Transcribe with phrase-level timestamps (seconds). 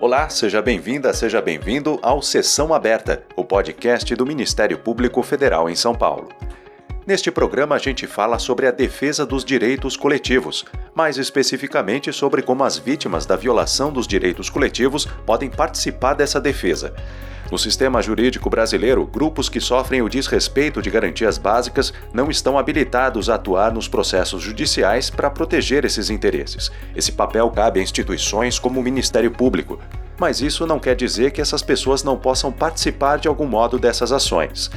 [0.00, 5.74] Olá, seja bem-vinda, seja bem-vindo ao Sessão Aberta, o podcast do Ministério Público Federal em
[5.74, 6.28] São Paulo.
[7.08, 12.62] Neste programa, a gente fala sobre a defesa dos direitos coletivos, mais especificamente sobre como
[12.62, 16.92] as vítimas da violação dos direitos coletivos podem participar dessa defesa.
[17.50, 23.30] No sistema jurídico brasileiro, grupos que sofrem o desrespeito de garantias básicas não estão habilitados
[23.30, 26.70] a atuar nos processos judiciais para proteger esses interesses.
[26.94, 29.80] Esse papel cabe a instituições como o Ministério Público.
[30.20, 34.12] Mas isso não quer dizer que essas pessoas não possam participar de algum modo dessas
[34.12, 34.70] ações.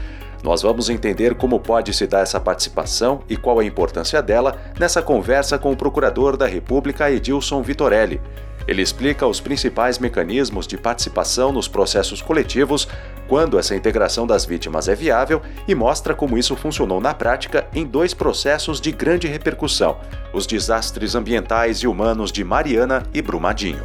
[0.44, 5.02] Nós vamos entender como pode se dar essa participação e qual a importância dela nessa
[5.02, 8.20] conversa com o Procurador da República Edilson Vitorelli.
[8.68, 12.88] Ele explica os principais mecanismos de participação nos processos coletivos,
[13.28, 17.86] quando essa integração das vítimas é viável e mostra como isso funcionou na prática em
[17.86, 19.98] dois processos de grande repercussão:
[20.34, 23.84] os desastres ambientais e humanos de Mariana e Brumadinho.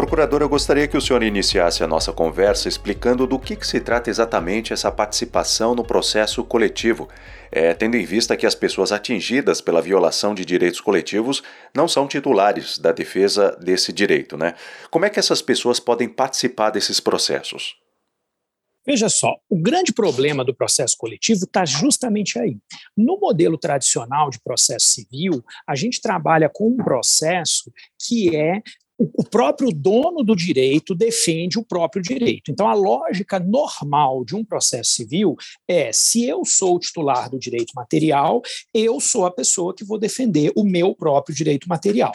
[0.00, 3.78] Procurador, eu gostaria que o senhor iniciasse a nossa conversa explicando do que, que se
[3.78, 7.06] trata exatamente essa participação no processo coletivo,
[7.52, 11.42] é, tendo em vista que as pessoas atingidas pela violação de direitos coletivos
[11.76, 14.54] não são titulares da defesa desse direito, né?
[14.90, 17.74] Como é que essas pessoas podem participar desses processos?
[18.86, 22.56] Veja só, o grande problema do processo coletivo está justamente aí.
[22.96, 28.62] No modelo tradicional de processo civil, a gente trabalha com um processo que é
[29.00, 32.50] o próprio dono do direito defende o próprio direito.
[32.50, 37.38] Então, a lógica normal de um processo civil é: se eu sou o titular do
[37.38, 38.42] direito material,
[38.74, 42.12] eu sou a pessoa que vou defender o meu próprio direito material.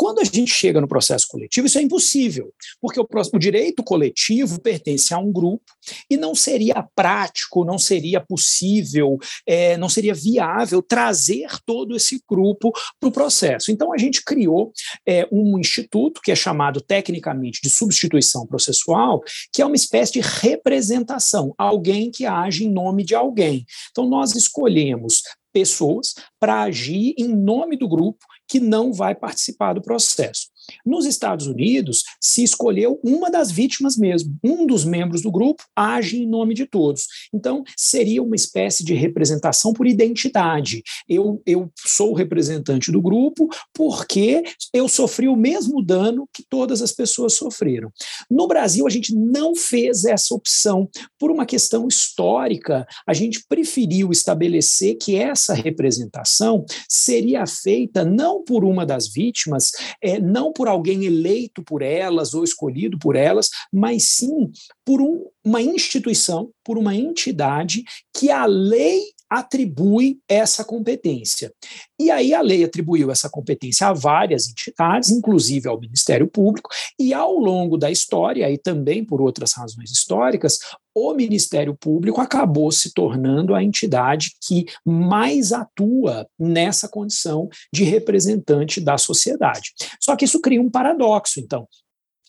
[0.00, 4.58] Quando a gente chega no processo coletivo, isso é impossível, porque o, o direito coletivo
[4.58, 5.62] pertence a um grupo
[6.08, 12.72] e não seria prático, não seria possível, é, não seria viável trazer todo esse grupo
[12.98, 13.70] para o processo.
[13.70, 14.72] Então, a gente criou
[15.06, 20.20] é, um instituto que é chamado tecnicamente de substituição processual, que é uma espécie de
[20.20, 23.66] representação, alguém que age em nome de alguém.
[23.90, 25.20] Então, nós escolhemos
[25.52, 30.48] pessoas para agir em nome do grupo que não vai participar do processo.
[30.84, 34.36] Nos Estados Unidos, se escolheu uma das vítimas mesmo.
[34.42, 37.06] Um dos membros do grupo age em nome de todos.
[37.32, 40.82] Então, seria uma espécie de representação por identidade.
[41.08, 44.42] Eu, eu sou o representante do grupo porque
[44.72, 47.90] eu sofri o mesmo dano que todas as pessoas sofreram.
[48.30, 50.88] No Brasil, a gente não fez essa opção.
[51.18, 58.64] Por uma questão histórica, a gente preferiu estabelecer que essa representação seria feita não por
[58.64, 59.70] uma das vítimas,
[60.02, 64.50] é, não por alguém eleito por elas ou escolhido por elas, mas sim
[64.84, 67.84] por um, uma instituição, por uma entidade
[68.14, 71.52] que a lei atribui essa competência.
[71.98, 76.68] E aí a lei atribuiu essa competência a várias entidades, inclusive ao Ministério Público,
[76.98, 80.58] e ao longo da história, e também por outras razões históricas,
[80.94, 88.80] o Ministério Público acabou se tornando a entidade que mais atua nessa condição de representante
[88.80, 89.72] da sociedade.
[90.00, 91.68] Só que isso cria um paradoxo, então,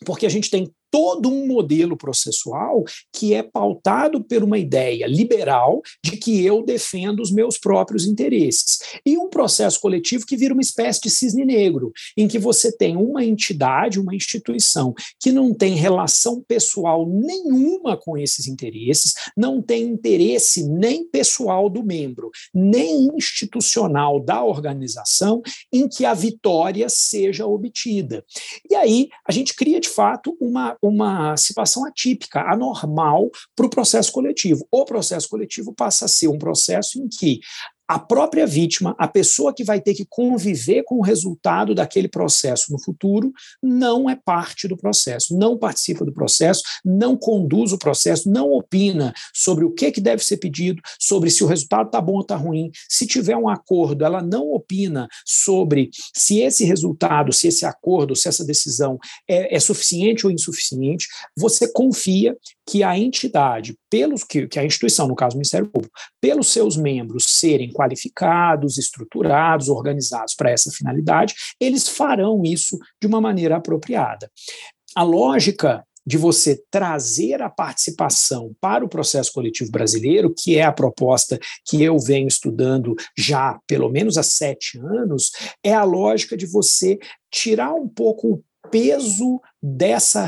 [0.05, 5.81] porque a gente tem todo um modelo processual que é pautado por uma ideia liberal
[6.03, 8.79] de que eu defendo os meus próprios interesses.
[9.05, 12.97] E um processo coletivo que vira uma espécie de cisne negro, em que você tem
[12.97, 19.83] uma entidade, uma instituição que não tem relação pessoal nenhuma com esses interesses, não tem
[19.83, 25.41] interesse nem pessoal do membro, nem institucional da organização
[25.71, 28.25] em que a vitória seja obtida.
[28.69, 34.11] E aí a gente cria de fato uma uma situação atípica, anormal para o processo
[34.11, 34.67] coletivo.
[34.71, 37.39] O processo coletivo passa a ser um processo em que
[37.91, 42.71] a própria vítima, a pessoa que vai ter que conviver com o resultado daquele processo
[42.71, 48.31] no futuro, não é parte do processo, não participa do processo, não conduz o processo,
[48.31, 52.13] não opina sobre o que, que deve ser pedido, sobre se o resultado está bom
[52.13, 52.71] ou está ruim.
[52.87, 58.29] Se tiver um acordo, ela não opina sobre se esse resultado, se esse acordo, se
[58.29, 58.97] essa decisão
[59.27, 61.09] é, é suficiente ou insuficiente.
[61.37, 62.37] Você confia
[62.67, 66.77] que a entidade, pelos que, que a instituição, no caso o Ministério Público, pelos seus
[66.77, 74.29] membros serem qualificados, estruturados, organizados para essa finalidade, eles farão isso de uma maneira apropriada.
[74.95, 80.71] A lógica de você trazer a participação para o processo coletivo brasileiro, que é a
[80.71, 85.31] proposta que eu venho estudando já pelo menos há sete anos,
[85.63, 86.97] é a lógica de você
[87.31, 90.27] tirar um pouco o peso dessa,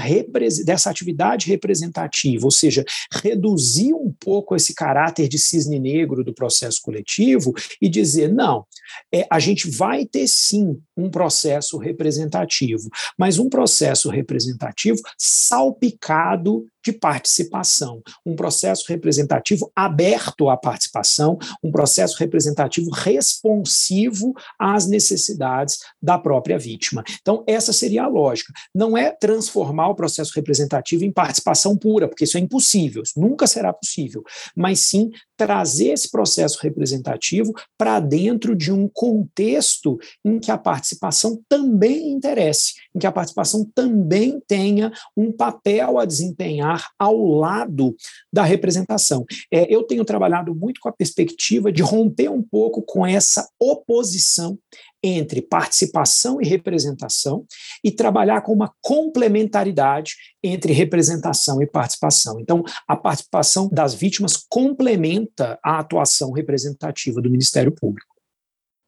[0.65, 6.79] dessa atividade representativa, ou seja, reduzir um pouco esse caráter de cisne negro do processo
[6.81, 8.65] coletivo e dizer: não,
[9.13, 16.91] é, a gente vai ter sim um processo representativo, mas um processo representativo salpicado de
[16.91, 26.59] participação, um processo representativo aberto à participação, um processo representativo responsivo às necessidades da própria
[26.59, 27.03] vítima.
[27.21, 28.51] Então, essa seria a lógica.
[28.75, 33.47] Não é transformar o processo representativo em participação pura, porque isso é impossível, isso nunca
[33.47, 34.21] será possível,
[34.53, 35.11] mas sim
[35.43, 42.75] trazer esse processo representativo para dentro de um contexto em que a participação também interesse,
[42.95, 47.93] em que a participação também tenha um papel a desempenhar ao lado
[48.31, 49.25] da representação.
[49.51, 54.57] É, eu tenho trabalhado muito com a perspectiva de romper um pouco com essa oposição
[55.03, 57.45] entre participação e representação
[57.83, 62.39] e trabalhar com uma complementaridade entre representação e participação.
[62.39, 68.13] Então, a participação das vítimas complementa a atuação representativa do Ministério Público.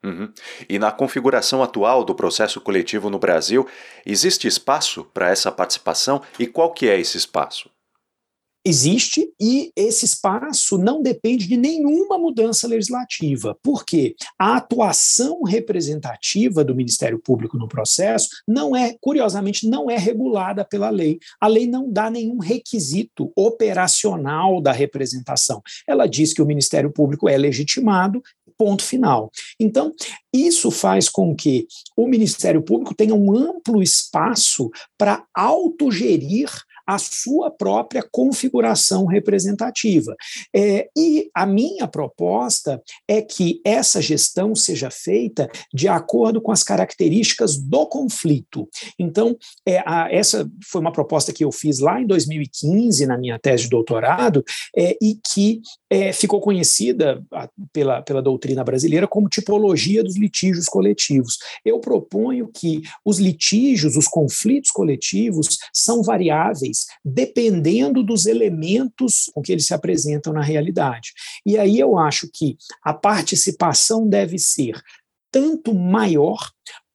[0.03, 0.31] Uhum.
[0.69, 3.67] E na configuração atual do processo coletivo no Brasil,
[4.05, 7.71] existe espaço para essa participação e qual que é esse espaço?
[8.65, 13.55] Existe e esse espaço não depende de nenhuma mudança legislativa.
[13.61, 14.15] Por quê?
[14.39, 20.89] A atuação representativa do Ministério Público no processo não é, curiosamente, não é regulada pela
[20.89, 21.19] lei.
[21.39, 25.61] A lei não dá nenhum requisito operacional da representação.
[25.87, 28.21] Ela diz que o Ministério Público é legitimado
[28.57, 29.31] ponto final.
[29.59, 29.93] Então,
[30.33, 36.49] isso faz com que o Ministério Público tenha um amplo espaço para autogerir
[36.85, 40.15] a sua própria configuração representativa.
[40.53, 46.63] É, e a minha proposta é que essa gestão seja feita de acordo com as
[46.63, 48.67] características do conflito.
[48.99, 49.35] Então,
[49.65, 53.63] é, a, essa foi uma proposta que eu fiz lá em 2015, na minha tese
[53.63, 54.43] de doutorado,
[54.75, 57.23] é, e que é, ficou conhecida
[57.71, 61.37] pela, pela doutrina brasileira como tipologia dos litígios coletivos.
[61.63, 69.51] Eu proponho que os litígios, os conflitos coletivos, são variáveis dependendo dos elementos com que
[69.51, 71.13] eles se apresentam na realidade.
[71.45, 74.81] E aí eu acho que a participação deve ser
[75.31, 76.37] tanto maior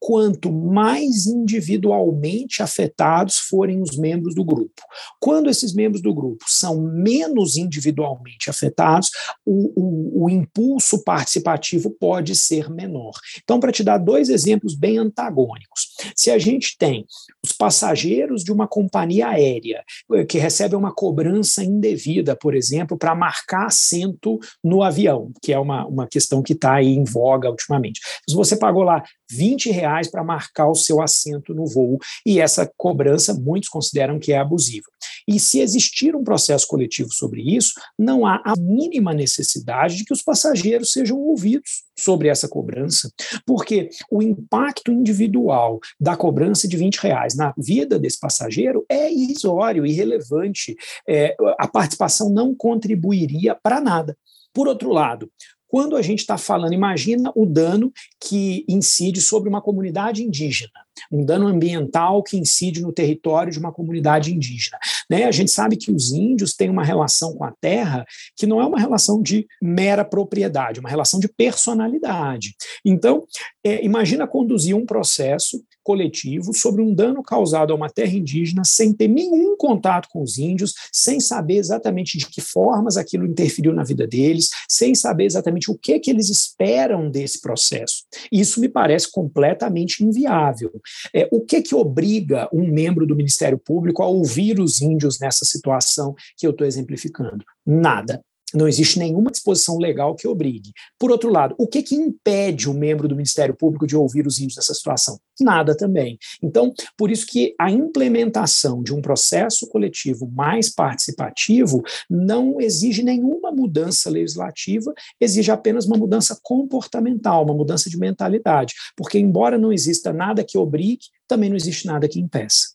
[0.01, 4.83] quanto mais individualmente afetados forem os membros do grupo.
[5.21, 9.11] Quando esses membros do grupo são menos individualmente afetados,
[9.45, 13.13] o, o, o impulso participativo pode ser menor.
[13.43, 17.07] Então, para te dar dois exemplos bem antagônicos, se a gente tem
[17.45, 19.83] os passageiros de uma companhia aérea
[20.13, 25.59] eh, que recebem uma cobrança indevida, por exemplo, para marcar assento no avião, que é
[25.59, 28.01] uma, uma questão que está aí em voga ultimamente.
[28.29, 32.71] Se você pagou lá 20 reais para marcar o seu assento no voo, e essa
[32.77, 34.87] cobrança muitos consideram que é abusiva.
[35.27, 40.13] E se existir um processo coletivo sobre isso, não há a mínima necessidade de que
[40.13, 43.13] os passageiros sejam ouvidos sobre essa cobrança,
[43.45, 49.87] porque o impacto individual da cobrança de 20 reais na vida desse passageiro é irrisório,
[49.87, 50.75] irrelevante.
[51.09, 54.17] É, a participação não contribuiria para nada.
[54.53, 55.31] Por outro lado,
[55.71, 60.73] quando a gente está falando, imagina o dano que incide sobre uma comunidade indígena,
[61.13, 64.79] um dano ambiental que incide no território de uma comunidade indígena.
[65.09, 65.27] Né?
[65.27, 68.05] A gente sabe que os índios têm uma relação com a terra
[68.37, 72.57] que não é uma relação de mera propriedade, é uma relação de personalidade.
[72.85, 73.25] Então,
[73.65, 78.93] é, imagina conduzir um processo coletivo sobre um dano causado a uma terra indígena sem
[78.93, 83.83] ter nenhum contato com os índios, sem saber exatamente de que formas aquilo interferiu na
[83.83, 88.05] vida deles, sem saber exatamente o que, que eles esperam desse processo.
[88.31, 90.71] Isso me parece completamente inviável.
[91.13, 95.45] É, o que, que obriga um membro do Ministério Público a ouvir os índios nessa
[95.45, 97.45] situação que eu estou exemplificando?
[97.67, 98.23] Nada.
[98.55, 100.73] Não existe nenhuma disposição legal que obrigue.
[100.99, 104.39] Por outro lado, o que, que impede o membro do Ministério Público de ouvir os
[104.39, 105.19] índios nessa situação?
[105.41, 106.19] Nada também.
[106.43, 113.51] Então, por isso que a implementação de um processo coletivo mais participativo não exige nenhuma
[113.51, 118.75] mudança legislativa, exige apenas uma mudança comportamental, uma mudança de mentalidade.
[118.97, 122.75] Porque, embora não exista nada que obrigue, também não existe nada que impeça.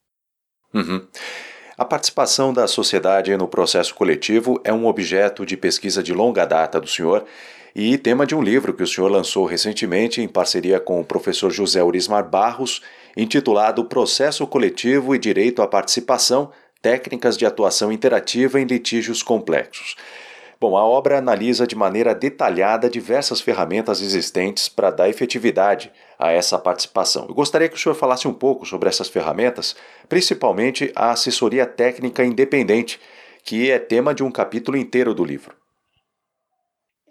[0.73, 1.07] Uhum.
[1.77, 6.79] A participação da sociedade no processo coletivo é um objeto de pesquisa de longa data
[6.79, 7.25] do senhor
[7.75, 11.51] e tema de um livro que o senhor lançou recentemente em parceria com o professor
[11.51, 12.81] José Urismar Barros,
[13.17, 16.49] intitulado Processo Coletivo e Direito à Participação
[16.81, 19.97] Técnicas de Atuação Interativa em Litígios Complexos.
[20.61, 26.57] Bom, a obra analisa de maneira detalhada diversas ferramentas existentes para dar efetividade a essa
[26.57, 27.25] participação.
[27.27, 29.75] Eu gostaria que o senhor falasse um pouco sobre essas ferramentas,
[30.07, 32.99] principalmente a assessoria técnica independente,
[33.43, 35.64] que é tema de um capítulo inteiro do livro.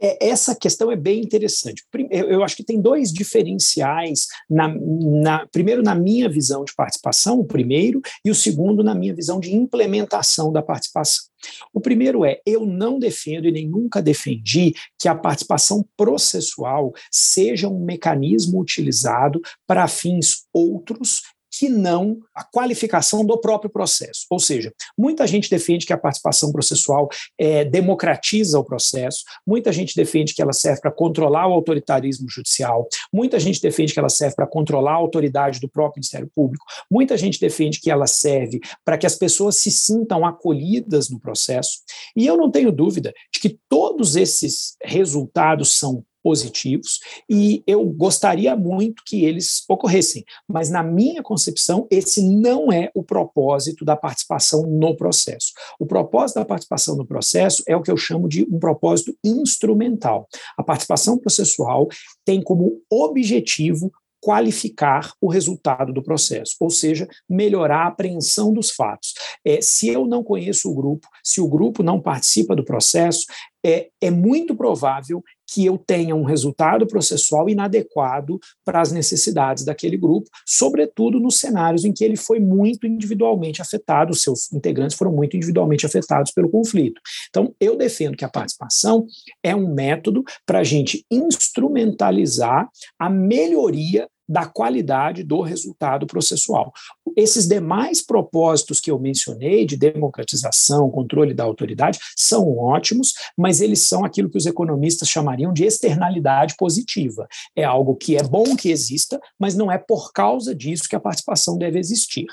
[0.04, 1.82] É, essa questão é bem interessante.
[2.10, 7.46] Eu acho que tem dois diferenciais, na, na, primeiro na minha visão de participação, o
[7.46, 11.24] primeiro, e o segundo na minha visão de implementação da participação.
[11.72, 17.66] O primeiro é: eu não defendo e nem nunca defendi que a participação processual seja
[17.68, 21.22] um mecanismo utilizado para fins outros
[21.58, 24.26] que não a qualificação do próprio processo.
[24.30, 27.08] Ou seja, muita gente defende que a participação processual
[27.38, 32.88] é, democratiza o processo, muita gente defende que ela serve para controlar o autoritarismo judicial,
[33.12, 37.16] muita gente defende que ela serve para controlar a autoridade do próprio Ministério Público, muita
[37.16, 41.78] gente defende que ela serve para que as pessoas se sintam acolhidas no processo.
[42.16, 47.00] E eu não tenho dúvida de que todos esses resultados são positivos
[47.30, 53.02] e eu gostaria muito que eles ocorressem, mas na minha concepção esse não é o
[53.02, 55.52] propósito da participação no processo.
[55.78, 60.26] O propósito da participação no processo é o que eu chamo de um propósito instrumental.
[60.56, 61.88] A participação processual
[62.24, 63.92] tem como objetivo
[64.24, 69.12] qualificar o resultado do processo, ou seja, melhorar a apreensão dos fatos.
[69.44, 73.26] É, se eu não conheço o grupo, se o grupo não participa do processo,
[73.62, 79.96] é, é muito provável que eu tenha um resultado processual inadequado para as necessidades daquele
[79.96, 85.36] grupo, sobretudo nos cenários em que ele foi muito individualmente afetado, seus integrantes foram muito
[85.36, 87.00] individualmente afetados pelo conflito.
[87.28, 89.06] Então, eu defendo que a participação
[89.42, 96.72] é um método para a gente instrumentalizar a melhoria da qualidade do resultado processual.
[97.16, 103.80] Esses demais propósitos que eu mencionei, de democratização, controle da autoridade, são ótimos, mas eles
[103.80, 107.28] são aquilo que os economistas chamariam de externalidade positiva.
[107.54, 111.00] É algo que é bom que exista, mas não é por causa disso que a
[111.00, 112.26] participação deve existir.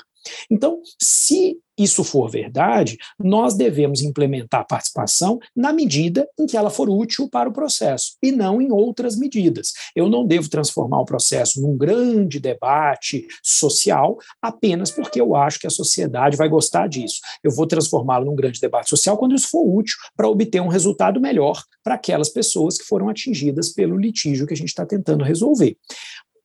[0.50, 6.70] Então, se isso for verdade, nós devemos implementar a participação na medida em que ela
[6.70, 9.72] for útil para o processo e não em outras medidas.
[9.96, 15.66] Eu não devo transformar o processo num grande debate social apenas porque eu acho que
[15.66, 17.20] a sociedade vai gostar disso.
[17.42, 21.20] Eu vou transformá-lo num grande debate social quando isso for útil para obter um resultado
[21.20, 25.76] melhor para aquelas pessoas que foram atingidas pelo litígio que a gente está tentando resolver.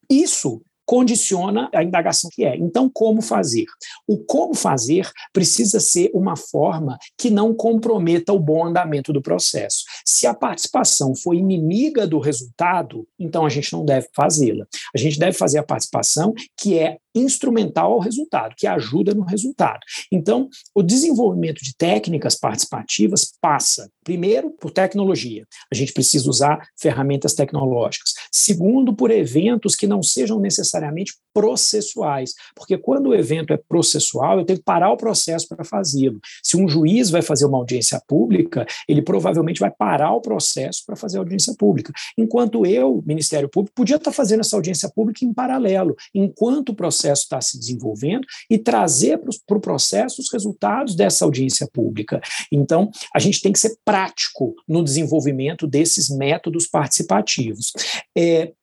[0.09, 2.55] Isso condiciona a indagação que é.
[2.55, 3.65] Então, como fazer?
[4.07, 9.83] O como fazer precisa ser uma forma que não comprometa o bom andamento do processo.
[10.05, 14.65] Se a participação for inimiga do resultado, então a gente não deve fazê-la.
[14.95, 19.79] A gente deve fazer a participação que é instrumental ao resultado, que ajuda no resultado.
[20.11, 25.45] Então, o desenvolvimento de técnicas participativas passa, primeiro, por tecnologia.
[25.71, 28.13] A gente precisa usar ferramentas tecnológicas.
[28.31, 34.45] Segundo, por eventos que não sejam necessariamente processuais, porque quando o evento é processual, eu
[34.45, 36.19] tenho que parar o processo para fazê-lo.
[36.43, 40.95] Se um juiz vai fazer uma audiência pública, ele provavelmente vai parar o processo para
[40.95, 41.93] fazer a audiência pública.
[42.17, 47.06] Enquanto eu, Ministério Público, podia estar fazendo essa audiência pública em paralelo, enquanto o processo
[47.13, 52.21] está se desenvolvendo e trazer para o pro processo os resultados dessa audiência pública.
[52.51, 57.71] Então, a gente tem que ser prático no desenvolvimento desses métodos participativos.
[58.17, 58.53] É,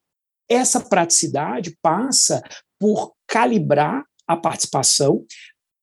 [0.48, 2.42] essa praticidade passa
[2.78, 5.24] por calibrar a participação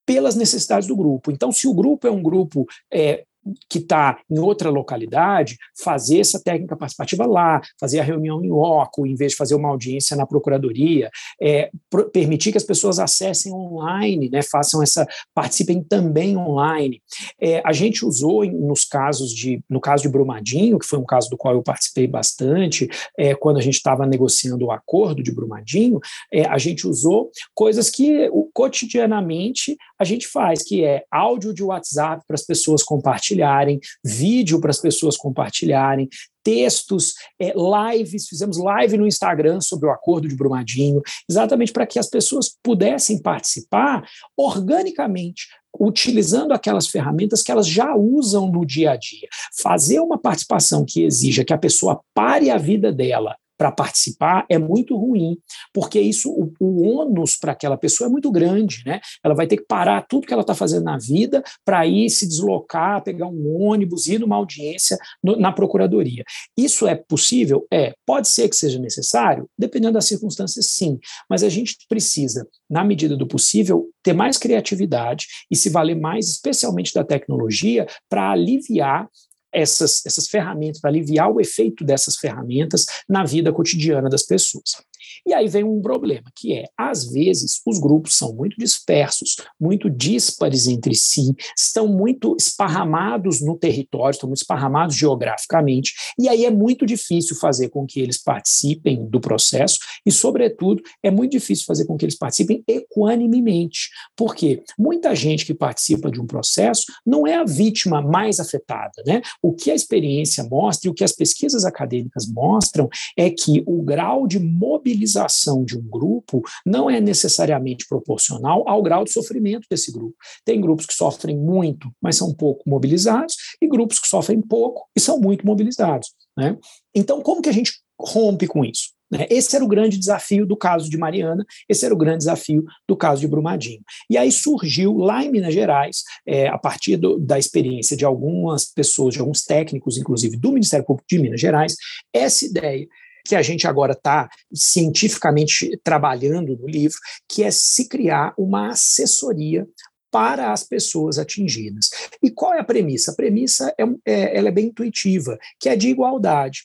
[0.06, 1.30] pelas necessidades do grupo.
[1.30, 3.24] Então, se o grupo é um grupo é,
[3.68, 9.06] que está em outra localidade, fazer essa técnica participativa lá, fazer a reunião em loco,
[9.06, 11.70] em vez de fazer uma audiência na procuradoria, é,
[12.12, 17.02] permitir que as pessoas acessem online, né, façam essa, participem também online.
[17.40, 21.28] É, a gente usou nos casos de, no caso de Brumadinho, que foi um caso
[21.28, 25.98] do qual eu participei bastante, é, quando a gente estava negociando o acordo de Brumadinho,
[26.32, 32.22] é, a gente usou coisas que cotidianamente a gente faz, que é áudio de WhatsApp
[32.26, 36.08] para as pessoas compartilharem, vídeo para as pessoas compartilharem,
[36.42, 41.98] textos, é, lives, fizemos live no Instagram sobre o acordo de Brumadinho, exatamente para que
[41.98, 44.04] as pessoas pudessem participar
[44.36, 45.46] organicamente,
[45.78, 49.28] utilizando aquelas ferramentas que elas já usam no dia a dia.
[49.62, 54.58] Fazer uma participação que exija que a pessoa pare a vida dela para participar é
[54.58, 55.38] muito ruim,
[55.72, 59.00] porque isso o, o ônus para aquela pessoa é muito grande, né?
[59.22, 62.26] Ela vai ter que parar tudo que ela está fazendo na vida para ir se
[62.26, 66.24] deslocar, pegar um ônibus, ir numa audiência no, na procuradoria.
[66.56, 67.64] Isso é possível?
[67.72, 67.92] É.
[68.04, 70.98] Pode ser que seja necessário, dependendo das circunstâncias, sim.
[71.30, 76.28] Mas a gente precisa, na medida do possível, ter mais criatividade e se valer mais,
[76.28, 79.08] especialmente da tecnologia, para aliviar
[79.52, 84.82] essas, essas ferramentas, para aliviar o efeito dessas ferramentas na vida cotidiana das pessoas.
[85.26, 89.88] E aí vem um problema, que é, às vezes, os grupos são muito dispersos, muito
[89.88, 96.50] díspares entre si, estão muito esparramados no território, estão muito esparramados geograficamente, e aí é
[96.50, 101.84] muito difícil fazer com que eles participem do processo, e, sobretudo, é muito difícil fazer
[101.84, 107.36] com que eles participem equanimemente, porque muita gente que participa de um processo não é
[107.36, 109.22] a vítima mais afetada, né?
[109.40, 113.82] O que a experiência mostra e o que as pesquisas acadêmicas mostram é que o
[113.82, 119.66] grau de mobilização mobilização de um grupo não é necessariamente proporcional ao grau de sofrimento
[119.70, 120.16] desse grupo.
[120.44, 125.00] Tem grupos que sofrem muito, mas são pouco mobilizados, e grupos que sofrem pouco e
[125.00, 126.12] são muito mobilizados.
[126.36, 126.56] Né?
[126.94, 128.92] Então, como que a gente rompe com isso?
[129.10, 129.26] Né?
[129.28, 132.96] Esse era o grande desafio do caso de Mariana, esse era o grande desafio do
[132.96, 133.82] caso de Brumadinho.
[134.08, 138.64] E aí surgiu lá em Minas Gerais, é, a partir do, da experiência de algumas
[138.64, 141.76] pessoas, de alguns técnicos, inclusive do Ministério Público de Minas Gerais,
[142.12, 142.86] essa ideia
[143.24, 146.98] que a gente agora está cientificamente trabalhando no livro,
[147.28, 149.66] que é se criar uma assessoria
[150.10, 151.88] para as pessoas atingidas.
[152.22, 153.12] E qual é a premissa?
[153.12, 156.64] A premissa é, é, ela é bem intuitiva, que é de igualdade.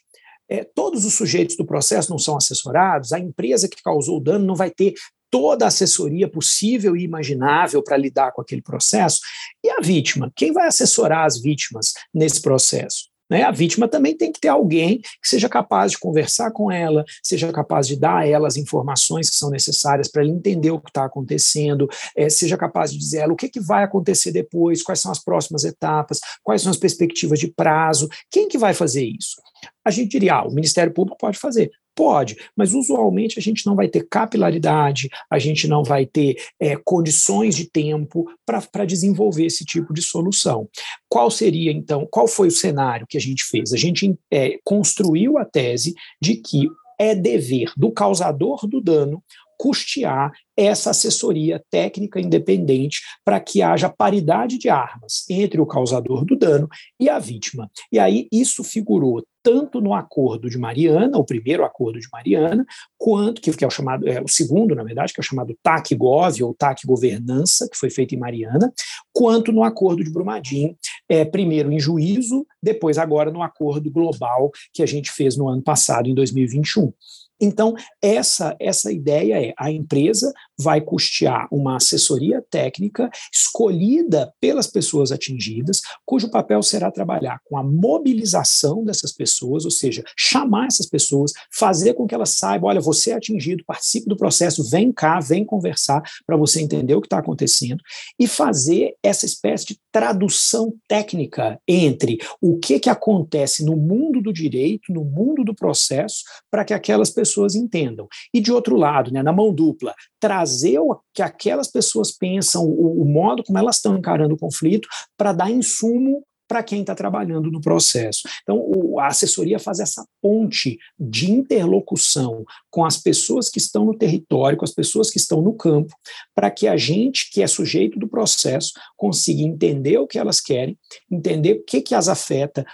[0.50, 4.46] É, todos os sujeitos do processo não são assessorados, a empresa que causou o dano
[4.46, 4.94] não vai ter
[5.30, 9.20] toda a assessoria possível e imaginável para lidar com aquele processo.
[9.64, 10.32] E a vítima?
[10.36, 13.07] Quem vai assessorar as vítimas nesse processo?
[13.30, 13.44] Né?
[13.44, 17.52] A vítima também tem que ter alguém que seja capaz de conversar com ela, seja
[17.52, 20.90] capaz de dar a ela as informações que são necessárias para ela entender o que
[20.90, 24.84] está acontecendo, é, seja capaz de dizer a ela o que, que vai acontecer depois,
[24.84, 29.06] quais são as próximas etapas, quais são as perspectivas de prazo, quem que vai fazer
[29.06, 29.42] isso?
[29.84, 31.72] A gente diria, ah, o Ministério Público pode fazer.
[31.98, 36.76] Pode, mas usualmente a gente não vai ter capilaridade, a gente não vai ter é,
[36.76, 40.70] condições de tempo para desenvolver esse tipo de solução.
[41.10, 43.74] Qual seria, então, qual foi o cenário que a gente fez?
[43.74, 46.68] A gente é, construiu a tese de que
[47.00, 49.24] é dever do causador do dano
[49.58, 56.36] custear essa assessoria técnica independente para que haja paridade de armas entre o causador do
[56.36, 56.68] dano
[57.00, 57.70] e a vítima.
[57.92, 62.66] E aí isso figurou tanto no acordo de Mariana, o primeiro acordo de Mariana,
[62.98, 65.58] quanto que, que é o chamado, é, o segundo, na verdade, que é o chamado
[65.64, 68.74] TAC Gov ou TAC Governança, que foi feito em Mariana,
[69.14, 70.76] quanto no acordo de Brumadinho,
[71.08, 75.62] é, primeiro em juízo, depois agora no acordo global que a gente fez no ano
[75.62, 76.92] passado, em 2021.
[77.40, 85.12] Então, essa, essa ideia é: a empresa vai custear uma assessoria técnica escolhida pelas pessoas
[85.12, 91.32] atingidas, cujo papel será trabalhar com a mobilização dessas pessoas, ou seja, chamar essas pessoas,
[91.52, 95.46] fazer com que elas saibam: olha, você é atingido, participe do processo, vem cá, vem
[95.46, 97.82] conversar para você entender o que está acontecendo,
[98.20, 104.34] e fazer essa espécie de tradução técnica entre o que, que acontece no mundo do
[104.34, 108.08] direito, no mundo do processo, para que aquelas pessoas entendam.
[108.34, 113.02] E de outro lado, né, na mão dupla, trazer o que aquelas pessoas pensam, o,
[113.02, 117.52] o modo como elas estão encarando o conflito, para dar insumo para quem está trabalhando
[117.52, 118.22] no processo.
[118.42, 123.98] Então, o, a assessoria faz essa ponte de interlocução com as pessoas que estão no
[123.98, 125.94] território, com as pessoas que estão no campo,
[126.34, 130.78] para que a gente, que é sujeito do processo, consiga entender o que elas querem,
[131.12, 132.66] entender o que, que as afeta,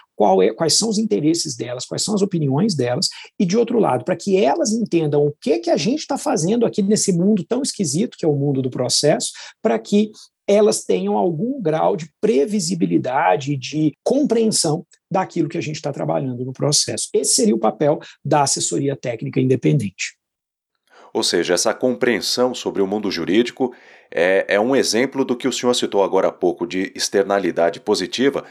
[0.42, 3.10] é, quais são os interesses delas, quais são as opiniões delas,
[3.40, 6.66] e de outro lado, para que elas entendam o que, que a gente está fazendo
[6.66, 9.32] aqui nesse mundo tão esquisito que é o mundo do processo,
[9.62, 10.12] para que
[10.48, 16.54] elas tenham algum grau de previsibilidade, de compreensão daquilo que a gente está trabalhando no
[16.54, 17.10] processo.
[17.14, 20.18] Esse seria o papel da assessoria técnica independente.
[21.14, 23.74] Ou seja, essa compreensão sobre o mundo jurídico
[24.10, 28.44] é, é um exemplo do que o senhor citou agora há pouco de externalidade positiva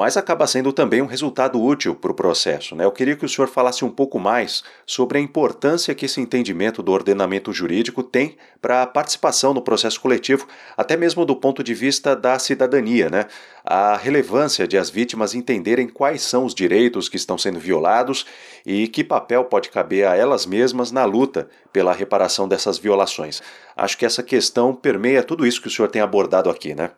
[0.00, 2.74] mas acaba sendo também um resultado útil para o processo.
[2.74, 2.86] Né?
[2.86, 6.82] Eu queria que o senhor falasse um pouco mais sobre a importância que esse entendimento
[6.82, 11.74] do ordenamento jurídico tem para a participação no processo coletivo, até mesmo do ponto de
[11.74, 13.26] vista da cidadania, né?
[13.62, 18.24] a relevância de as vítimas entenderem quais são os direitos que estão sendo violados
[18.64, 23.42] e que papel pode caber a elas mesmas na luta pela reparação dessas violações.
[23.76, 26.92] Acho que essa questão permeia tudo isso que o senhor tem abordado aqui, né?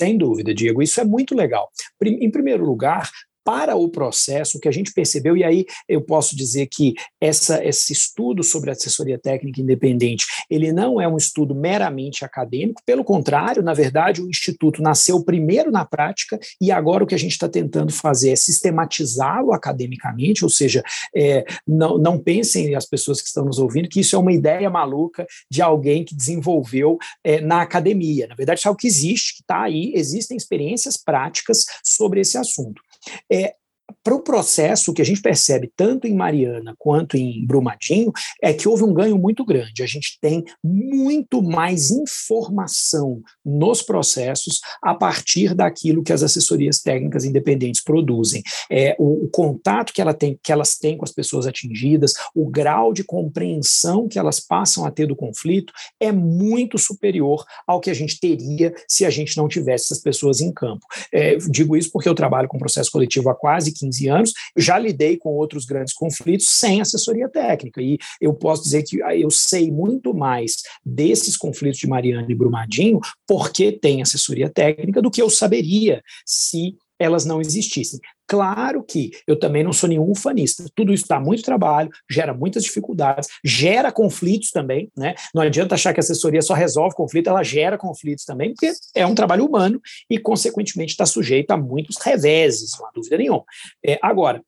[0.00, 1.70] Sem dúvida, Diego, isso é muito legal.
[2.02, 3.10] Em primeiro lugar,
[3.44, 7.64] para o processo, o que a gente percebeu, e aí eu posso dizer que essa,
[7.64, 13.62] esse estudo sobre assessoria técnica independente, ele não é um estudo meramente acadêmico, pelo contrário,
[13.62, 17.48] na verdade, o Instituto nasceu primeiro na prática e agora o que a gente está
[17.48, 20.82] tentando fazer é sistematizá-lo academicamente, ou seja,
[21.14, 24.68] é, não, não pensem as pessoas que estão nos ouvindo que isso é uma ideia
[24.70, 28.26] maluca de alguém que desenvolveu é, na academia.
[28.26, 32.38] Na verdade, isso é algo que existe, que está aí, existem experiências práticas sobre esse
[32.38, 32.82] assunto.
[33.30, 33.56] É,
[34.02, 38.52] para o processo, o que a gente percebe tanto em Mariana quanto em Brumadinho é
[38.52, 39.82] que houve um ganho muito grande.
[39.82, 47.24] A gente tem muito mais informação nos processos a partir daquilo que as assessorias técnicas
[47.24, 48.42] independentes produzem.
[48.70, 52.48] É, o, o contato que, ela tem, que elas têm com as pessoas atingidas, o
[52.48, 57.90] grau de compreensão que elas passam a ter do conflito é muito superior ao que
[57.90, 60.86] a gente teria se a gente não tivesse essas pessoas em campo.
[61.12, 65.16] É, digo isso porque eu trabalho com processo coletivo há quase 15 anos, já lidei
[65.16, 67.82] com outros grandes conflitos sem assessoria técnica.
[67.82, 72.34] E eu posso dizer que ah, eu sei muito mais desses conflitos de Mariana e
[72.34, 77.98] Brumadinho porque tem assessoria técnica do que eu saberia se elas não existissem.
[78.30, 80.64] Claro que eu também não sou nenhum ufanista.
[80.72, 85.16] Tudo isso dá muito trabalho, gera muitas dificuldades, gera conflitos também, né?
[85.34, 89.04] Não adianta achar que a assessoria só resolve conflito, ela gera conflitos também, porque é
[89.04, 93.42] um trabalho humano e, consequentemente, está sujeito a muitos reveses, não há dúvida nenhuma.
[93.84, 94.40] É, agora,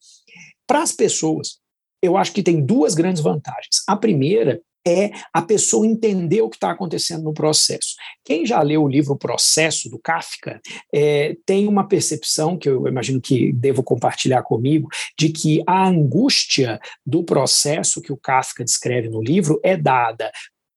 [0.65, 1.59] para as pessoas,
[2.01, 3.83] eu acho que tem duas grandes vantagens.
[3.89, 7.95] A primeira é a pessoa entender o que está acontecendo no processo.
[8.25, 10.61] Quem já leu o livro Processo, do Kafka,
[10.93, 16.81] é, tem uma percepção, que eu imagino que devo compartilhar comigo, de que a angústia
[17.07, 20.31] do processo que o Kafka descreve no livro é dada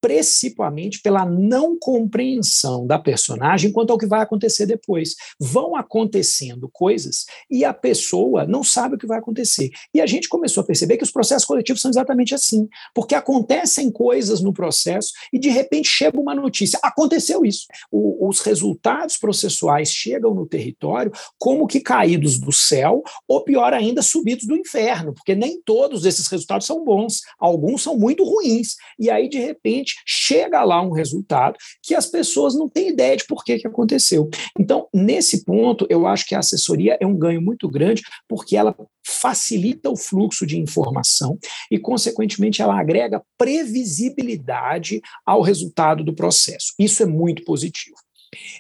[0.06, 5.16] principalmente pela não compreensão da personagem quanto ao que vai acontecer depois.
[5.40, 9.72] Vão acontecendo coisas e a pessoa não sabe o que vai acontecer.
[9.92, 13.90] E a gente começou a perceber que os processos coletivos são exatamente assim, porque acontecem
[13.90, 17.66] coisas no processo e de repente chega uma notícia: aconteceu isso.
[17.92, 24.04] O, os resultados processuais chegam no território como que caídos do céu, ou pior ainda,
[24.04, 28.76] subidos do inferno, porque nem todos esses resultados são bons, alguns são muito ruins.
[29.00, 33.26] E aí, de repente, chega lá um resultado que as pessoas não têm ideia de
[33.26, 34.30] por que, que aconteceu.
[34.60, 38.76] Então, nesse ponto, eu acho que a assessoria é um ganho muito grande, porque ela
[39.06, 41.38] facilita o fluxo de informação
[41.70, 46.74] e, consequentemente, ela agrega previsibilidade ao resultado do processo.
[46.80, 47.96] Isso é muito positivo.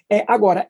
[0.09, 0.67] É, agora,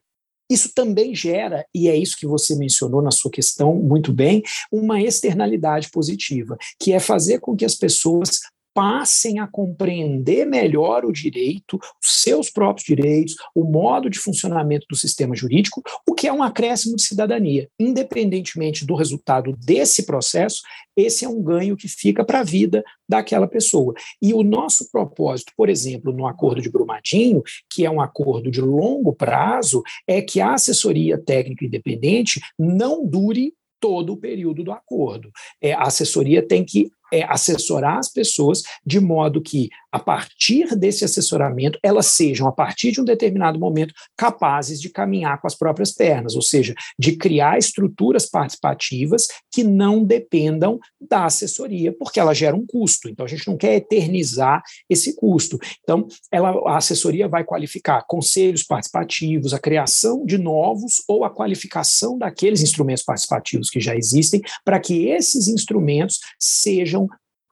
[0.48, 5.00] isso também gera, e é isso que você mencionou na sua questão muito bem, uma
[5.00, 8.40] externalidade positiva, que é fazer com que as pessoas
[8.76, 14.94] passem a compreender melhor o direito, os seus próprios direitos, o modo de funcionamento do
[14.94, 17.70] sistema jurídico, o que é um acréscimo de cidadania.
[17.80, 20.60] Independentemente do resultado desse processo,
[20.94, 23.94] esse é um ganho que fica para a vida daquela pessoa.
[24.20, 28.60] E o nosso propósito, por exemplo, no acordo de Brumadinho, que é um acordo de
[28.60, 35.30] longo prazo, é que a assessoria técnica independente não dure todo o período do acordo.
[35.62, 41.04] É, a assessoria tem que é, assessorar as pessoas de modo que, a partir desse
[41.04, 45.92] assessoramento, elas sejam, a partir de um determinado momento, capazes de caminhar com as próprias
[45.92, 52.56] pernas, ou seja, de criar estruturas participativas que não dependam da assessoria, porque ela gera
[52.56, 53.08] um custo.
[53.08, 55.58] Então, a gente não quer eternizar esse custo.
[55.82, 62.18] Então, ela, a assessoria vai qualificar conselhos participativos, a criação de novos ou a qualificação
[62.18, 66.95] daqueles instrumentos participativos que já existem, para que esses instrumentos sejam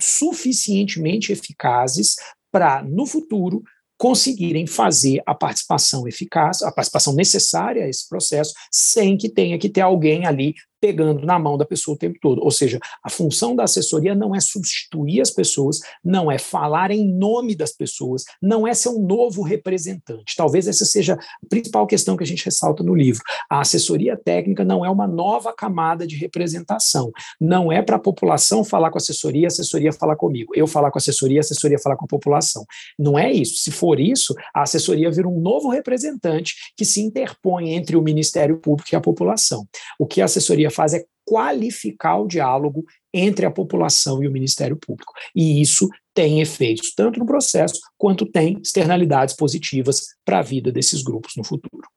[0.04, 2.16] suficientemente eficazes
[2.52, 3.62] para, no futuro,
[3.96, 9.68] conseguirem fazer a participação eficaz, a participação necessária a esse processo, sem que tenha que
[9.68, 12.42] ter alguém ali pegando na mão da pessoa o tempo todo.
[12.44, 17.10] Ou seja, a função da assessoria não é substituir as pessoas, não é falar em
[17.10, 20.34] nome das pessoas, não é ser um novo representante.
[20.36, 23.22] Talvez essa seja a principal questão que a gente ressalta no livro.
[23.48, 27.10] A assessoria técnica não é uma nova camada de representação.
[27.40, 30.52] Não é para a população falar com a assessoria, a assessoria falar comigo.
[30.54, 32.62] Eu falar com a assessoria, a assessoria falar com a população.
[32.98, 33.54] Não é isso.
[33.54, 38.58] Se for isso, a assessoria vira um novo representante que se interpõe entre o Ministério
[38.58, 39.66] Público e a população.
[39.98, 44.76] O que a assessoria faz é qualificar o diálogo entre a população e o Ministério
[44.76, 45.12] Público.
[45.34, 51.02] E isso tem efeitos tanto no processo quanto tem externalidades positivas para a vida desses
[51.02, 51.88] grupos no futuro.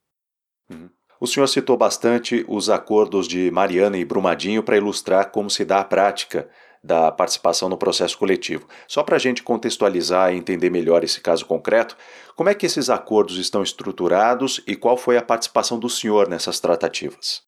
[0.71, 0.89] Uhum.
[1.19, 5.79] O senhor citou bastante os acordos de Mariana e Brumadinho para ilustrar como se dá
[5.79, 6.47] a prática
[6.83, 8.67] da participação no processo coletivo.
[8.87, 11.97] Só para a gente contextualizar e entender melhor esse caso concreto,
[12.35, 16.59] como é que esses acordos estão estruturados e qual foi a participação do senhor nessas
[16.59, 17.46] tratativas?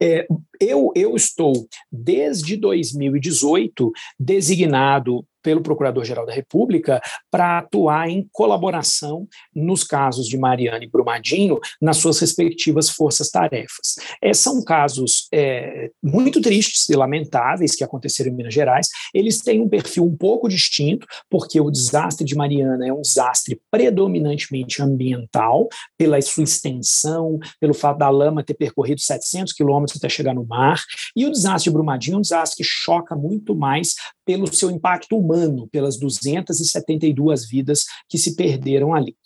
[0.00, 0.26] É,
[0.60, 9.84] eu, eu estou, desde 2018, designado pelo Procurador-Geral da República para atuar em colaboração nos
[9.84, 13.94] casos de Mariana e Brumadinho nas suas respectivas forças-tarefas.
[14.20, 18.88] É, são casos é, muito tristes e lamentáveis que aconteceram em Minas Gerais.
[19.14, 23.60] Eles têm um perfil um pouco distinto, porque o desastre de Mariana é um desastre
[23.70, 30.34] predominantemente ambiental, pela sua extensão, pelo fato da lama ter percorrido 700 quilômetros até chegar
[30.34, 30.82] no mar,
[31.14, 33.94] e o desastre de Brumadinho é um desastre que choca muito mais
[34.26, 39.16] pelo seu impacto humano, pelas 272 vidas que se perderam ali.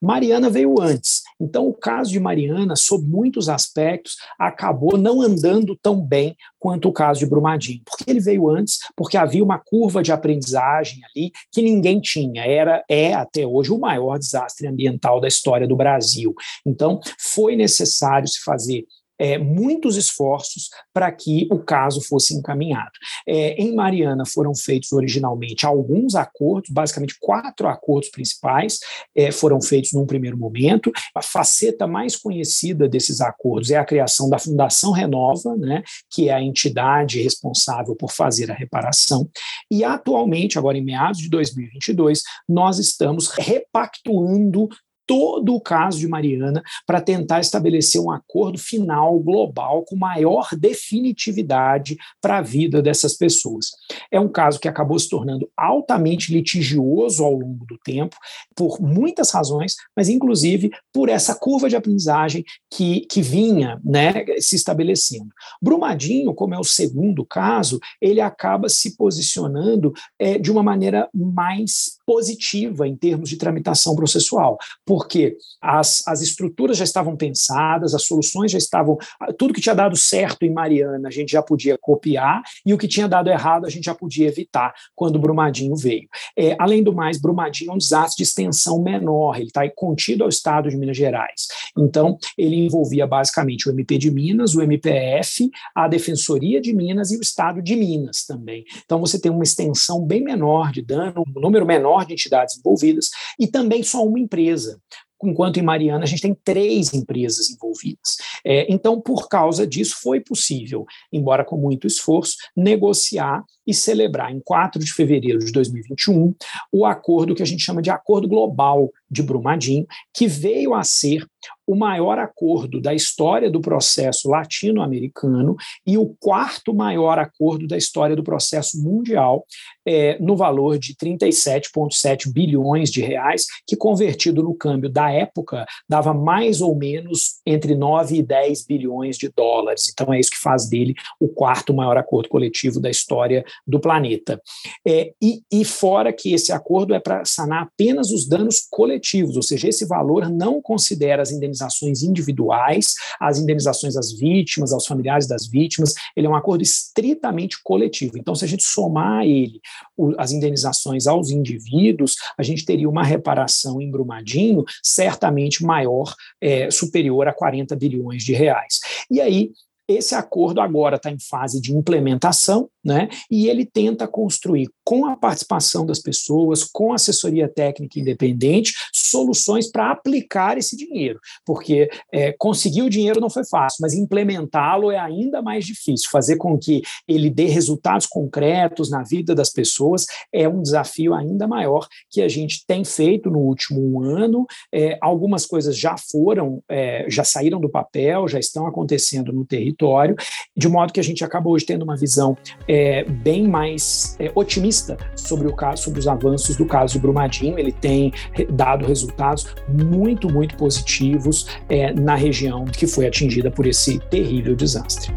[0.00, 1.22] Mariana veio antes.
[1.40, 6.92] Então, o caso de Mariana, sob muitos aspectos, acabou não andando tão bem quanto o
[6.92, 7.80] caso de Brumadinho.
[7.84, 12.44] Porque ele veio antes, porque havia uma curva de aprendizagem ali que ninguém tinha.
[12.44, 16.34] Era é até hoje o maior desastre ambiental da história do Brasil.
[16.66, 18.84] Então, foi necessário se fazer
[19.20, 22.90] é, muitos esforços para que o caso fosse encaminhado.
[23.28, 28.78] É, em Mariana foram feitos originalmente alguns acordos, basicamente quatro acordos principais
[29.14, 30.90] é, foram feitos num primeiro momento.
[31.14, 36.32] A faceta mais conhecida desses acordos é a criação da Fundação Renova, né, que é
[36.32, 39.28] a entidade responsável por fazer a reparação.
[39.70, 44.68] E atualmente, agora em meados de 2022, nós estamos repactuando
[45.10, 51.98] todo o caso de Mariana para tentar estabelecer um acordo final global com maior definitividade
[52.20, 53.70] para a vida dessas pessoas.
[54.08, 58.14] É um caso que acabou se tornando altamente litigioso ao longo do tempo,
[58.54, 64.54] por muitas razões, mas inclusive por essa curva de aprendizagem que, que vinha né, se
[64.54, 65.30] estabelecendo.
[65.60, 71.98] Brumadinho, como é o segundo caso, ele acaba se posicionando é, de uma maneira mais
[72.06, 74.56] positiva em termos de tramitação processual,
[75.00, 78.98] porque as, as estruturas já estavam pensadas, as soluções já estavam.
[79.38, 82.86] Tudo que tinha dado certo em Mariana a gente já podia copiar, e o que
[82.86, 86.06] tinha dado errado a gente já podia evitar quando Brumadinho veio.
[86.36, 90.28] É, além do mais, Brumadinho é um desastre de extensão menor, ele está contido ao
[90.28, 91.48] estado de Minas Gerais.
[91.78, 97.16] Então, ele envolvia basicamente o MP de Minas, o MPF, a Defensoria de Minas e
[97.16, 98.64] o Estado de Minas também.
[98.84, 103.08] Então, você tem uma extensão bem menor de dano, um número menor de entidades envolvidas
[103.38, 104.78] e também só uma empresa
[105.22, 108.16] enquanto em Mariana a gente tem três empresas envolvidas.
[108.44, 114.40] É, então, por causa disso, foi possível, embora com muito esforço, negociar e celebrar em
[114.40, 116.34] 4 de fevereiro de 2021
[116.72, 121.26] o acordo que a gente chama de Acordo Global de Brumadinho, que veio a ser
[121.66, 128.16] o maior acordo da história do processo latino-americano e o quarto maior acordo da história
[128.16, 129.44] do processo mundial,
[129.86, 136.12] é, no valor de 37,7 bilhões de reais, que convertido no câmbio da época dava
[136.12, 139.88] mais ou menos entre 9 e 10 bilhões de dólares.
[139.92, 144.40] Então é isso que faz dele o quarto maior acordo coletivo da história do planeta.
[144.86, 149.42] É, e, e fora que esse acordo é para sanar apenas os danos coletivos, ou
[149.42, 155.46] seja, esse valor não considera as indenizações individuais, as indenizações às vítimas, aos familiares das
[155.46, 158.18] vítimas, ele é um acordo estritamente coletivo.
[158.18, 159.60] Então, se a gente somar ele,
[159.96, 166.70] o, as indenizações aos indivíduos, a gente teria uma reparação em Brumadinho certamente maior, é,
[166.70, 168.78] superior a 40 bilhões de reais.
[169.10, 169.50] E aí,
[169.88, 173.08] esse acordo agora está em fase de implementação, né?
[173.30, 179.90] E ele tenta construir, com a participação das pessoas, com assessoria técnica independente, soluções para
[179.90, 181.20] aplicar esse dinheiro.
[181.44, 186.08] Porque é, conseguir o dinheiro não foi fácil, mas implementá-lo é ainda mais difícil.
[186.10, 191.46] Fazer com que ele dê resultados concretos na vida das pessoas é um desafio ainda
[191.46, 194.46] maior que a gente tem feito no último ano.
[194.72, 200.16] É, algumas coisas já foram, é, já saíram do papel, já estão acontecendo no território,
[200.56, 202.36] de modo que a gente acaba hoje tendo uma visão
[202.70, 207.58] é, bem mais é, otimista sobre o caso, sobre os avanços do caso de Brumadinho.
[207.58, 208.12] Ele tem
[208.48, 215.12] dado resultados muito, muito positivos é, na região que foi atingida por esse terrível desastre.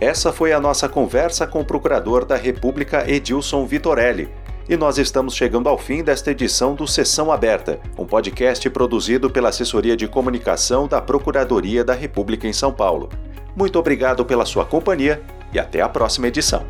[0.00, 4.28] Essa foi a nossa conversa com o procurador da República Edilson Vitorelli.
[4.68, 9.50] E nós estamos chegando ao fim desta edição do Sessão Aberta, um podcast produzido pela
[9.50, 13.08] Assessoria de Comunicação da Procuradoria da República em São Paulo.
[13.56, 16.66] Muito obrigado pela sua companhia e até a próxima edição.